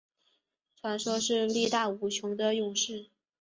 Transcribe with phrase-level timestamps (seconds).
[0.81, 3.11] 传说是力大无穷的勇士。